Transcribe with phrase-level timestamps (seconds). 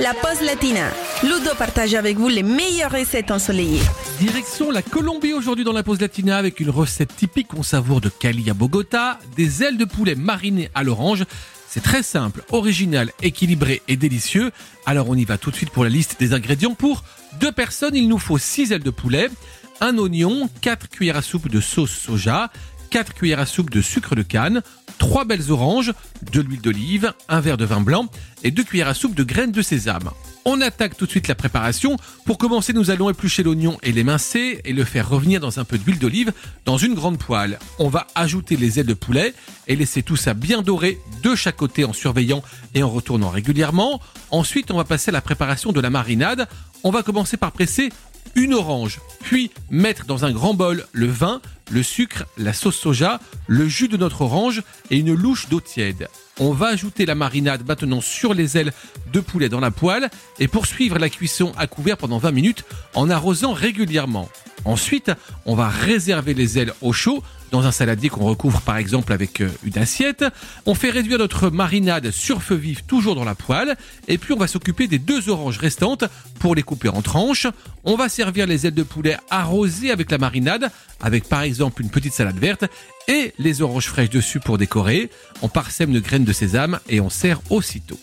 [0.00, 0.90] la pause latina.
[1.22, 3.82] Ludo partage avec vous les meilleures recettes ensoleillées.
[4.18, 8.08] Direction la Colombie aujourd'hui dans la pause latina avec une recette typique qu'on savoure de
[8.08, 11.24] Cali à Bogota, des ailes de poulet marinées à l'orange.
[11.68, 14.52] C'est très simple, original, équilibré et délicieux.
[14.86, 16.74] Alors on y va tout de suite pour la liste des ingrédients.
[16.74, 17.04] Pour
[17.40, 19.28] deux personnes, il nous faut 6 ailes de poulet,
[19.80, 22.50] un oignon, 4 cuillères à soupe de sauce soja,
[22.90, 24.62] 4 cuillères à soupe de sucre de canne,
[24.98, 25.92] 3 belles oranges,
[26.32, 28.06] de l'huile d'olive, un verre de vin blanc
[28.42, 30.10] et 2 cuillères à soupe de graines de sésame.
[30.46, 31.96] On attaque tout de suite la préparation.
[32.26, 35.78] Pour commencer, nous allons éplucher l'oignon et l'émincer et le faire revenir dans un peu
[35.78, 36.32] d'huile d'olive
[36.66, 37.58] dans une grande poêle.
[37.78, 39.32] On va ajouter les ailes de poulet
[39.68, 42.42] et laisser tout ça bien doré de chaque côté en surveillant
[42.74, 44.00] et en retournant régulièrement.
[44.30, 46.46] Ensuite, on va passer à la préparation de la marinade.
[46.82, 47.90] On va commencer par presser
[48.34, 53.20] une orange, puis mettre dans un grand bol le vin, le sucre, la sauce soja,
[53.46, 56.08] le jus de notre orange et une louche d'eau tiède.
[56.40, 58.72] On va ajouter la marinade maintenant sur les ailes
[59.12, 60.10] de poulet dans la poêle
[60.40, 64.28] et poursuivre la cuisson à couvert pendant 20 minutes en arrosant régulièrement.
[64.64, 65.12] Ensuite,
[65.46, 69.40] on va réserver les ailes au chaud dans un saladier qu'on recouvre par exemple avec
[69.40, 70.24] euh, une assiette.
[70.66, 73.76] On fait réduire notre marinade sur feu vif toujours dans la poêle
[74.08, 76.04] et puis on va s'occuper des deux oranges restantes
[76.40, 77.46] pour les couper en tranches.
[77.84, 80.70] On va servir les ailes de poulet arrosées avec la marinade
[81.00, 82.64] avec par exemple une petite salade verte
[83.06, 85.10] et les oranges fraîches dessus pour décorer.
[85.42, 88.00] On parsème de graines de sésame et on sert aussitôt.